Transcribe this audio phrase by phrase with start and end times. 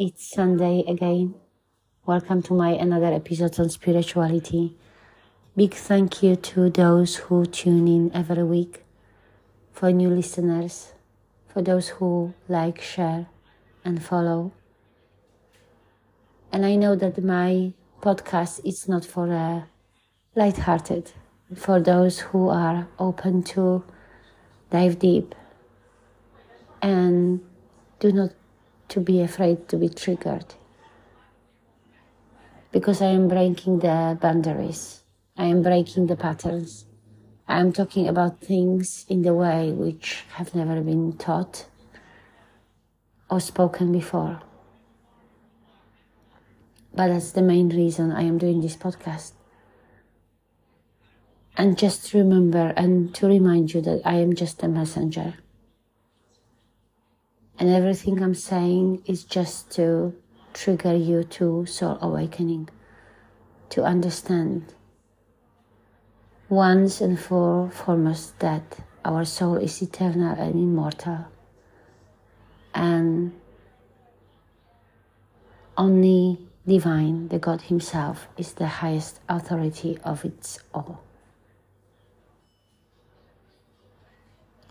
[0.00, 1.34] It's Sunday again.
[2.06, 4.76] Welcome to my another episode on spirituality.
[5.56, 8.84] Big thank you to those who tune in every week,
[9.72, 10.92] for new listeners,
[11.48, 13.26] for those who like, share,
[13.84, 14.52] and follow.
[16.52, 19.66] And I know that my podcast is not for a
[20.36, 21.10] light-hearted,
[21.56, 23.82] for those who are open to
[24.70, 25.34] dive deep
[26.80, 27.40] and
[27.98, 28.30] do not
[28.88, 30.54] to be afraid to be triggered
[32.70, 35.02] because I am breaking the boundaries.
[35.36, 36.84] I am breaking the patterns.
[37.46, 41.66] I am talking about things in the way which have never been taught
[43.30, 44.40] or spoken before.
[46.94, 49.32] But that's the main reason I am doing this podcast.
[51.56, 55.34] And just remember and to remind you that I am just a messenger.
[57.58, 60.14] And everything I'm saying is just to
[60.54, 62.68] trigger you to soul awakening,
[63.70, 64.74] to understand
[66.48, 71.26] once and for foremost that our soul is eternal and immortal.
[72.74, 73.32] And
[75.76, 81.02] only divine, the God Himself, is the highest authority of its all.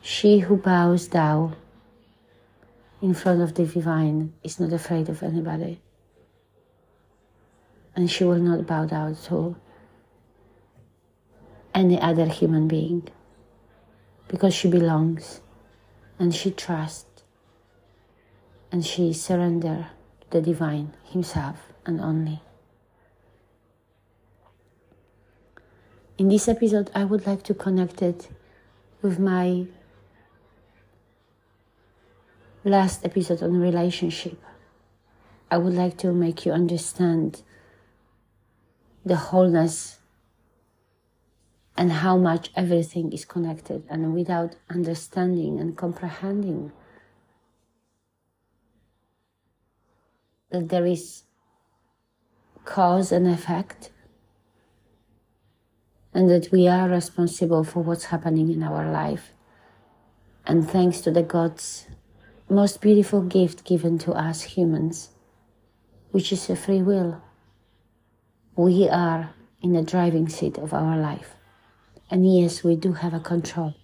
[0.00, 1.54] She who bows down
[3.02, 5.80] in front of the divine is not afraid of anybody.
[7.96, 9.56] And she will not bow down to
[11.74, 13.08] any other human being
[14.28, 15.40] because she belongs
[16.18, 17.24] and she trusts
[18.70, 19.88] and she surrender
[20.20, 22.40] to the divine himself and only.
[26.18, 28.28] In this episode, I would like to connect it
[29.02, 29.66] with my
[32.64, 34.40] last episode on relationship,
[35.50, 37.42] I would like to make you understand
[39.04, 39.98] the wholeness
[41.76, 43.84] and how much everything is connected.
[43.88, 46.72] And without understanding and comprehending
[50.50, 51.22] that there is
[52.64, 53.90] cause and effect,
[56.14, 59.32] and that we are responsible for what's happening in our life.
[60.46, 61.86] And thanks to the gods
[62.52, 65.10] most beautiful gift given to us humans,
[66.10, 67.22] which is a free will.
[68.56, 71.36] We are in the driving seat of our life.
[72.10, 73.74] And yes, we do have a control.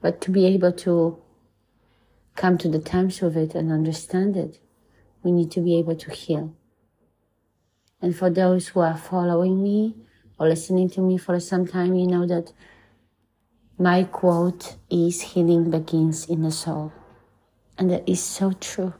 [0.00, 1.18] But to be able to
[2.36, 4.60] come to the terms with it and understand it,
[5.22, 6.54] we need to be able to heal.
[8.02, 9.94] And for those who are following me
[10.38, 12.52] or listening to me for some time, you know that
[13.80, 16.92] my quote is healing begins in the soul.
[17.78, 18.92] And that is so true.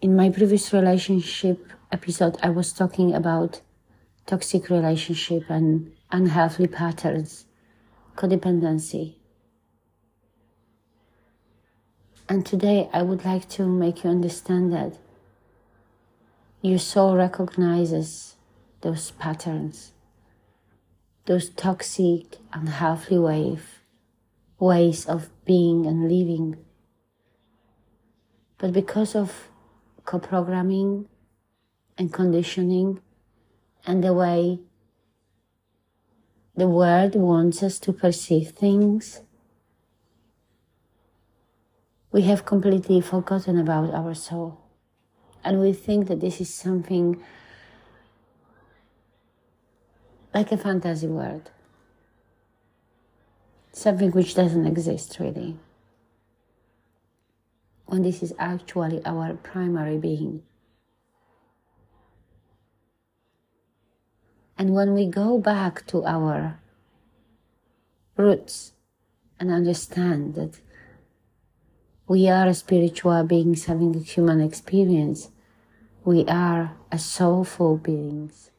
[0.00, 3.60] In my previous relationship episode, I was talking about
[4.24, 7.46] toxic relationship and unhealthy patterns,
[8.14, 9.16] codependency.
[12.28, 14.96] And today I would like to make you understand that
[16.62, 18.36] your soul recognizes
[18.82, 19.90] those patterns
[21.30, 23.82] those toxic, unhealthy wave,
[24.58, 26.56] ways of being and living.
[28.58, 29.48] But because of
[30.04, 31.06] co-programming
[31.96, 33.00] and conditioning
[33.86, 34.58] and the way
[36.56, 39.20] the world wants us to perceive things,
[42.10, 44.58] we have completely forgotten about our soul.
[45.44, 47.22] And we think that this is something
[50.32, 51.50] like a fantasy world.
[53.72, 55.56] Something which doesn't exist really.
[57.86, 60.42] When this is actually our primary being.
[64.56, 66.60] And when we go back to our
[68.16, 68.72] roots
[69.40, 70.60] and understand that
[72.06, 75.30] we are spiritual beings having a human experience,
[76.04, 78.49] we are a soulful beings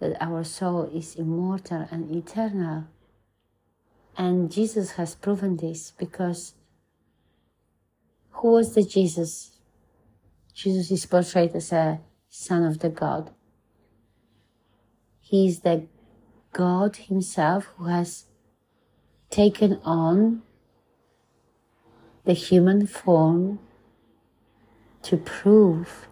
[0.00, 2.84] that our soul is immortal and eternal.
[4.16, 6.54] And Jesus has proven this because
[8.32, 9.52] Who was the Jesus?
[10.54, 13.30] Jesus is portrayed as a son of the God.
[15.20, 15.86] He is the
[16.52, 18.24] God Himself who has
[19.30, 20.42] taken on
[22.24, 23.60] the human form
[25.02, 26.08] to prove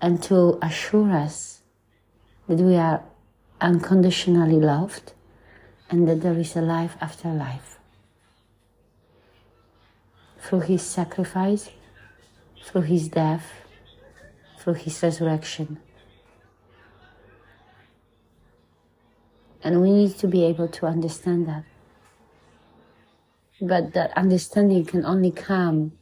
[0.00, 1.63] and to assure us
[2.48, 3.02] that we are
[3.60, 5.12] unconditionally loved
[5.90, 7.78] and that there is a life after life.
[10.40, 11.70] Through his sacrifice,
[12.64, 13.46] through his death,
[14.58, 15.78] through his resurrection.
[19.62, 21.64] And we need to be able to understand that.
[23.60, 25.92] But that understanding can only come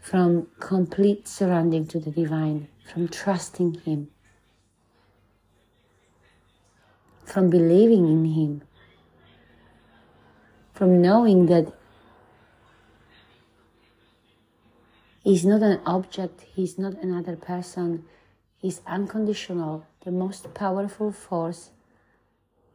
[0.00, 4.08] from complete surrendering to the divine, from trusting Him,
[7.28, 8.62] from believing in Him,
[10.72, 11.72] from knowing that
[15.22, 18.04] He's not an object, He's not another person,
[18.56, 21.70] He's unconditional, the most powerful force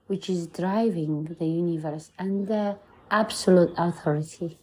[0.07, 2.77] which is driving the universe and the
[3.09, 4.59] absolute authority.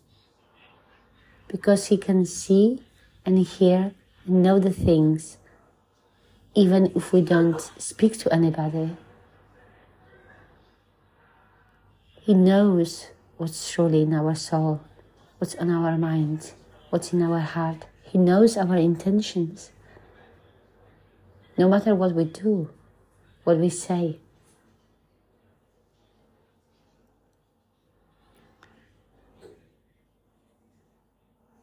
[1.49, 2.83] Because He can see
[3.27, 3.93] and hear
[4.25, 5.39] and know the things,
[6.55, 8.97] even if we don't speak to anybody.
[12.23, 13.09] He knows
[13.39, 14.83] what's truly in our soul,
[15.39, 16.53] what's on our mind,
[16.91, 17.87] what's in our heart.
[18.03, 19.73] He knows our intentions.
[21.57, 22.69] No matter what we do,
[23.45, 24.19] what we say.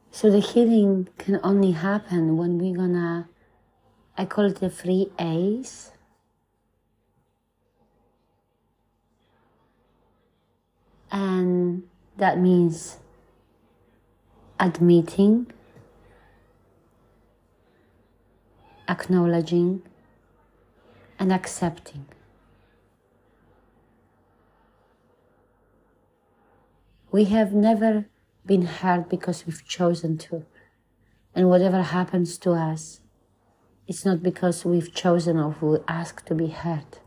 [0.10, 3.30] So the healing can only happen when we're gonna,
[4.18, 5.92] I call it the three A's
[11.12, 11.84] and
[12.18, 12.98] that means
[14.60, 15.52] admitting,
[18.88, 19.82] acknowledging,
[21.20, 22.06] and accepting.
[27.12, 28.06] We have never
[28.46, 30.46] been hurt because we've chosen to.
[31.34, 33.02] And whatever happens to us,
[33.88, 37.00] it's not because we've chosen or we ask to be hurt.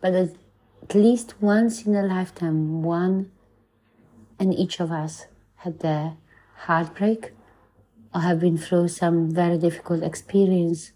[0.00, 0.14] But
[0.88, 3.32] at least once in a lifetime, one
[4.38, 6.12] and each of us had the
[6.66, 7.32] heartbreak
[8.14, 10.92] or have been through some very difficult experience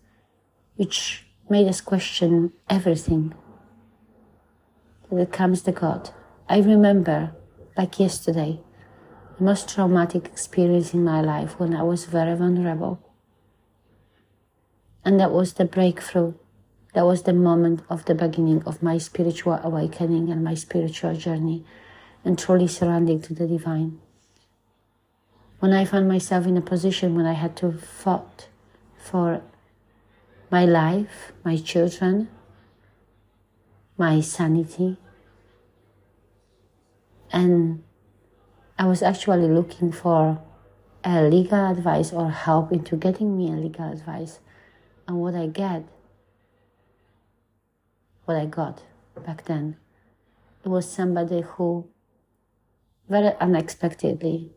[0.77, 3.35] which made us question everything.
[5.11, 6.11] that comes to God.
[6.49, 7.33] I remember,
[7.77, 8.61] like yesterday,
[9.39, 13.01] the most traumatic experience in my life when I was very vulnerable.
[15.05, 16.35] And that was the breakthrough
[16.95, 21.65] that was the moment of the beginning of my spiritual awakening and my spiritual journey
[22.25, 24.01] and truly surrendering to the divine.
[25.61, 28.49] When I found myself in a position when I had to fight
[28.97, 29.43] for
[30.51, 32.29] my life, my children,
[33.97, 34.97] my sanity,
[37.33, 37.85] and
[38.79, 40.41] I was actually looking for
[41.05, 44.41] a legal advice or help into getting me a legal advice.
[45.07, 45.85] And what I get
[48.25, 48.82] what I got
[49.26, 49.76] back then.
[50.64, 51.89] It was somebody who
[53.08, 54.53] very unexpectedly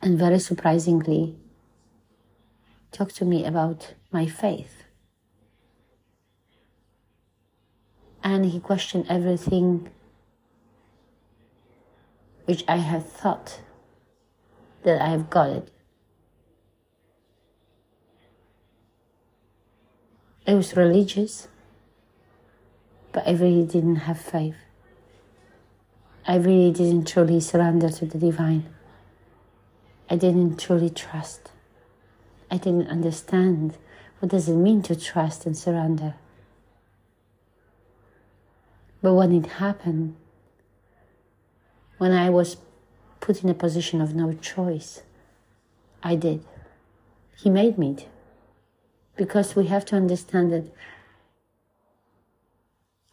[0.00, 1.36] and very surprisingly
[2.90, 4.84] talked to me about my faith.
[8.24, 9.90] And he questioned everything
[12.44, 13.60] which I had thought
[14.84, 15.68] that I have got it.
[20.46, 21.48] It was religious,
[23.12, 24.56] but I really didn't have faith.
[26.26, 28.66] I really didn't truly surrender to the divine.
[30.08, 31.50] I didn't truly trust.
[32.50, 33.76] I didn't understand
[34.18, 36.14] what does it mean to trust and surrender.
[39.02, 40.14] But when it happened,
[41.98, 42.56] when I was
[43.20, 45.02] put in a position of no choice,
[46.02, 46.44] I did.
[47.36, 47.96] He made me.
[49.16, 50.64] Because we have to understand that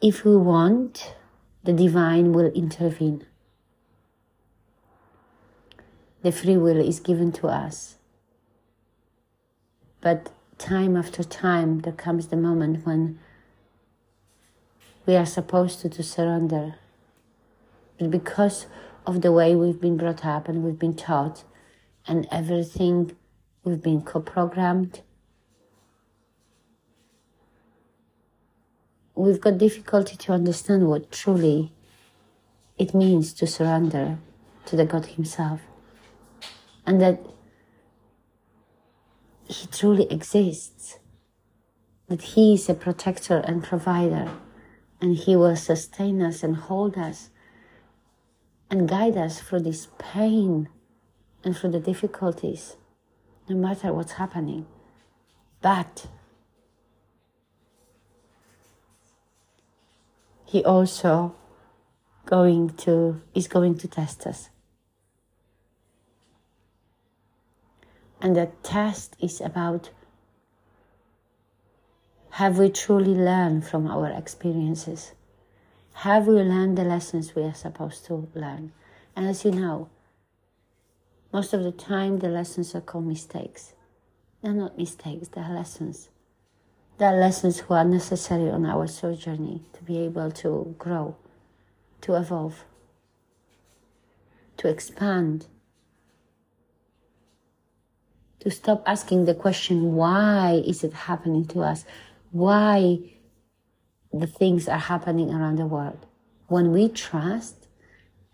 [0.00, 1.14] if we want,
[1.62, 3.26] the divine will intervene.
[6.22, 7.96] The free will is given to us.
[10.00, 13.18] But time after time, there comes the moment when
[15.06, 16.76] we are supposed to, to surrender.
[17.98, 18.66] But because
[19.06, 21.44] of the way we've been brought up and we've been taught,
[22.06, 23.14] and everything
[23.64, 25.02] we've been co programmed,
[29.20, 31.72] we've got difficulty to understand what truly
[32.78, 34.18] it means to surrender
[34.66, 35.60] to the God Himself.
[36.86, 37.20] And that
[39.44, 40.98] He truly exists,
[42.08, 44.30] that He is a protector and provider,
[45.00, 47.30] and He will sustain us and hold us
[48.70, 50.68] and guide us through this pain
[51.44, 52.76] and through the difficulties,
[53.48, 54.66] no matter what's happening.
[55.60, 56.06] But
[60.50, 61.36] He also
[62.26, 64.50] going to is going to test us.
[68.20, 69.90] And the test is about
[72.30, 75.12] have we truly learned from our experiences?
[75.92, 78.72] Have we learned the lessons we are supposed to learn?
[79.14, 79.88] And as you know,
[81.32, 83.74] most of the time the lessons are called mistakes.
[84.42, 86.08] They're not mistakes, they're lessons.
[87.00, 91.16] They're lessons who are necessary on our soul journey to be able to grow,
[92.02, 92.66] to evolve,
[94.58, 95.46] to expand,
[98.40, 101.86] to stop asking the question, why is it happening to us?
[102.32, 102.98] Why
[104.12, 106.04] the things are happening around the world?
[106.48, 107.66] When we trust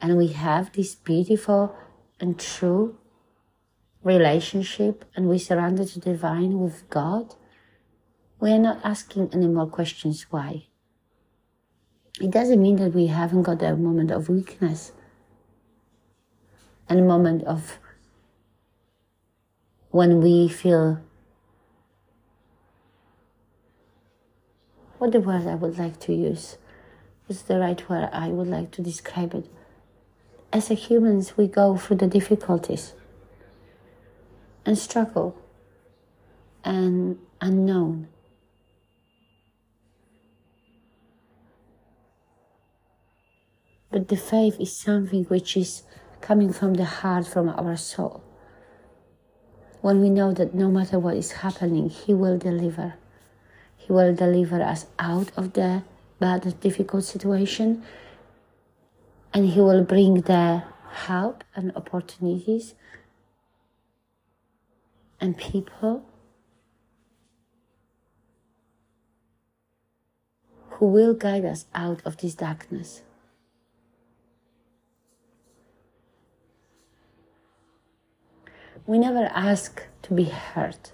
[0.01, 1.77] and we have this beautiful
[2.19, 2.99] and true
[4.03, 7.37] relationship and we surrender to divine with God,
[8.41, 10.67] we are not asking any more questions why.
[12.21, 14.93] It doesn't mean that we haven't got a moment of weakness
[16.89, 17.79] and a moment of
[19.91, 21.01] when we feel
[24.99, 26.57] what the word I would like to use
[27.29, 29.47] is the right word I would like to describe it.
[30.53, 32.95] As humans, we go through the difficulties
[34.65, 35.37] and struggle
[36.65, 38.09] and unknown.
[43.97, 45.83] But the faith is something which is
[46.21, 48.23] coming from the heart, from our soul.
[49.81, 52.97] When we know that no matter what is happening, He will deliver.
[53.75, 55.83] He will deliver us out of the
[56.19, 57.85] bad, difficult situation,
[59.33, 62.75] and He will bring the help and opportunities
[65.19, 66.05] and people
[70.73, 73.01] who will guide us out of this darkness.
[78.87, 80.93] We never ask to be hurt.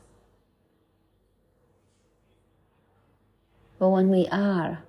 [3.78, 4.84] But when we are,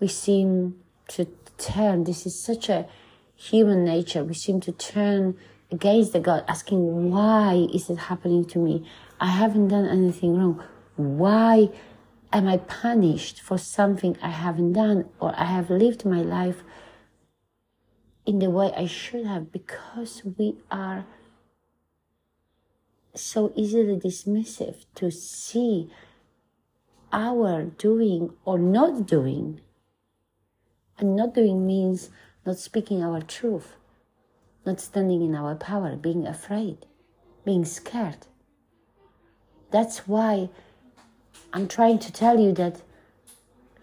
[0.00, 2.04] we seem to turn.
[2.04, 2.86] This is such a
[3.36, 4.24] human nature.
[4.24, 5.36] We seem to turn
[5.70, 8.88] against the God, asking, Why is it happening to me?
[9.20, 10.62] I haven't done anything wrong.
[10.96, 11.68] Why
[12.32, 16.64] am I punished for something I haven't done or I have lived my life
[18.26, 19.52] in the way I should have?
[19.52, 21.06] Because we are
[23.18, 25.90] so easily dismissive to see
[27.12, 29.60] our doing or not doing.
[30.98, 32.10] And not doing means
[32.44, 33.76] not speaking our truth,
[34.66, 36.86] not standing in our power, being afraid,
[37.44, 38.26] being scared.
[39.70, 40.48] That's why
[41.52, 42.82] I'm trying to tell you that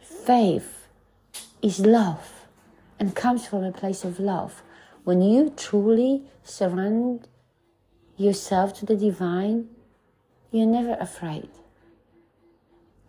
[0.02, 0.88] faith
[1.62, 2.48] is love
[3.00, 4.62] and comes from a place of love.
[5.04, 7.24] When you truly surrender
[8.18, 9.70] yourself to the divine,
[10.52, 11.50] you're never afraid.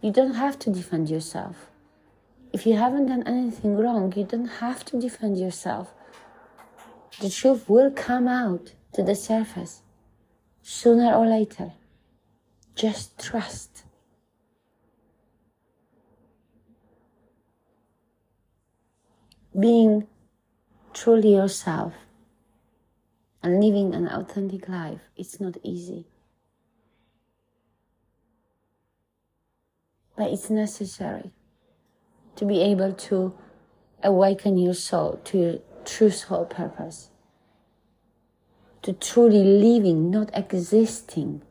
[0.01, 1.69] You don't have to defend yourself.
[2.53, 5.93] If you haven't done anything wrong, you don't have to defend yourself.
[7.21, 9.83] The truth will come out to the surface
[10.63, 11.73] sooner or later.
[12.75, 13.85] Just trust.
[19.59, 20.07] Being
[20.93, 21.95] truly yourself
[23.47, 26.05] and living an authentic life, it's not easy.
[30.17, 31.31] But it's necessary
[32.35, 33.39] to be able to
[34.03, 37.11] awaken your soul to your true soul purpose.
[38.83, 41.43] To truly living, not existing.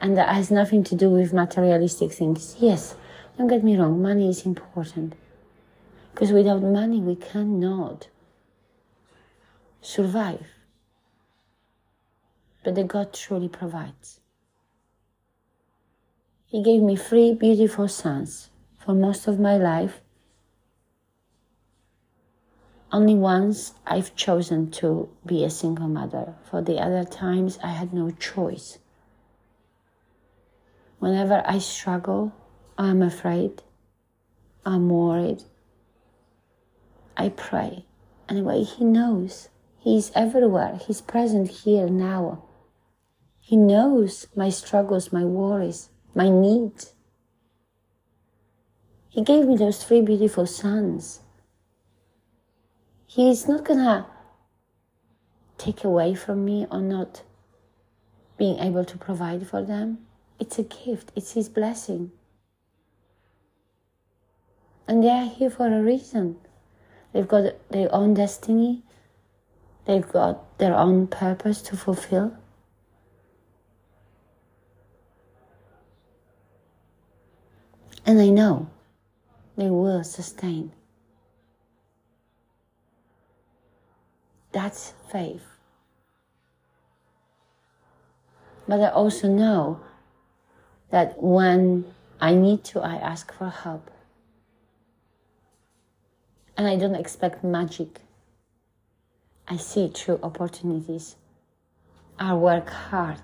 [0.00, 2.54] And that has nothing to do with materialistic things.
[2.60, 2.94] Yes,
[3.36, 5.16] don't get me wrong, money is important.
[6.16, 8.08] Because without money, we cannot
[9.82, 10.46] survive.
[12.64, 14.20] But the God truly provides.
[16.46, 20.00] He gave me three beautiful sons for most of my life.
[22.90, 26.32] Only once I've chosen to be a single mother.
[26.50, 28.78] For the other times, I had no choice.
[30.98, 32.32] Whenever I struggle,
[32.78, 33.62] I'm afraid,
[34.64, 35.42] I'm worried.
[37.16, 37.84] I pray.
[38.28, 39.48] Anyway, He knows.
[39.78, 40.80] He's everywhere.
[40.84, 42.42] He's present here now.
[43.40, 46.94] He knows my struggles, my worries, my needs.
[49.08, 51.20] He gave me those three beautiful sons.
[53.06, 54.06] He's not gonna
[55.56, 57.22] take away from me or not
[58.36, 60.06] being able to provide for them.
[60.38, 62.10] It's a gift, it's His blessing.
[64.88, 66.36] And they are here for a reason.
[67.16, 68.82] They've got their own destiny,
[69.86, 72.36] they've got their own purpose to fulfill.
[78.04, 78.68] And I know
[79.56, 80.72] they will sustain.
[84.52, 85.46] That's faith.
[88.68, 89.80] But I also know
[90.90, 91.86] that when
[92.20, 93.90] I need to, I ask for help.
[96.56, 98.00] And I don't expect magic.
[99.48, 101.16] I see true opportunities.
[102.18, 103.20] I work hard.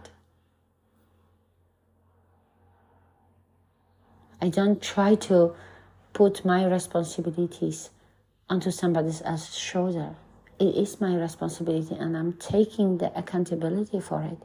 [4.40, 5.54] I don't try to
[6.12, 7.90] put my responsibilities
[8.50, 10.16] onto somebody else's shoulder.
[10.58, 14.38] It is my responsibility and I'm taking the accountability for it.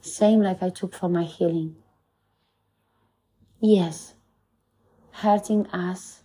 [0.00, 1.76] Same like I took for my healing.
[3.60, 4.14] Yes,
[5.10, 6.21] hurting us.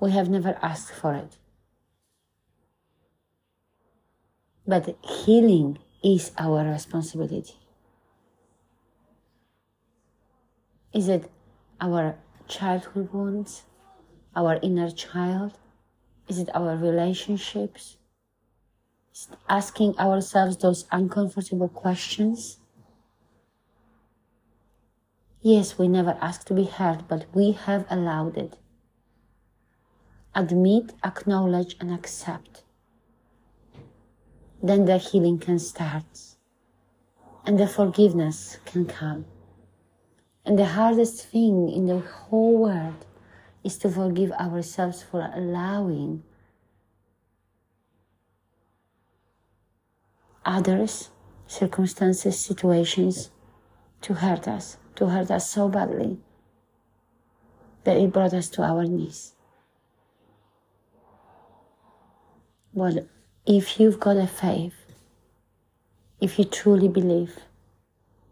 [0.00, 1.36] We have never asked for it.
[4.66, 7.54] But healing is our responsibility.
[10.94, 11.30] Is it
[11.80, 12.16] our
[12.48, 13.64] childhood wounds,
[14.34, 15.58] our inner child?
[16.28, 17.96] Is it our relationships?
[19.14, 22.58] Is it asking ourselves those uncomfortable questions?
[25.42, 28.56] Yes, we never asked to be heard, but we have allowed it.
[30.34, 32.62] Admit, acknowledge, and accept.
[34.62, 36.04] Then the healing can start
[37.46, 39.24] and the forgiveness can come.
[40.44, 43.06] And the hardest thing in the whole world
[43.64, 46.22] is to forgive ourselves for allowing
[50.44, 51.10] others,
[51.46, 53.30] circumstances, situations
[54.02, 56.18] to hurt us, to hurt us so badly
[57.84, 59.34] that it brought us to our knees.
[62.74, 63.06] But
[63.46, 64.74] if you've got a faith,
[66.20, 67.38] if you truly believe,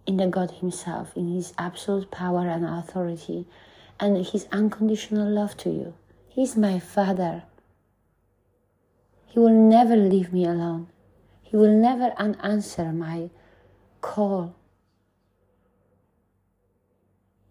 [0.07, 3.47] in the God Himself, in His absolute power and authority,
[3.99, 5.95] and His unconditional love to you.
[6.29, 7.43] He's my Father.
[9.27, 10.87] He will never leave me alone.
[11.43, 13.31] He will never unanswer my
[14.01, 14.55] call.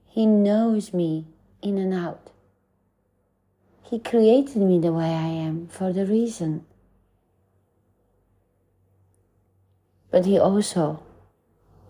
[0.07, 1.25] He knows me
[1.61, 2.31] in and out.
[3.83, 6.65] He created me the way I am for the reason.
[10.17, 11.03] But He also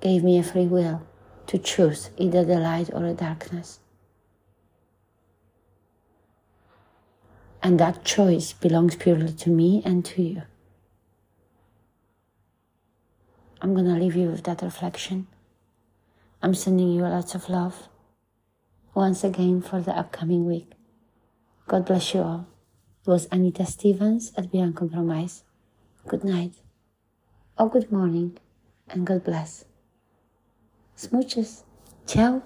[0.02, 1.02] gave me a free will
[1.46, 3.80] to choose either the light or the darkness.
[7.64, 10.42] And that choice belongs purely to me and to you.
[13.62, 15.28] I'm to leave you with that reflection.
[16.42, 17.88] I'm sending you lots of love
[18.94, 20.74] once again for the upcoming week.
[21.66, 22.48] God bless you all.
[23.06, 25.44] It was Anita Stevens at BeUncompromised.
[26.06, 26.56] Good night,
[27.60, 28.38] or good morning,
[28.90, 29.66] and God bless.
[30.96, 31.64] Smooches.
[32.06, 32.42] Ciao.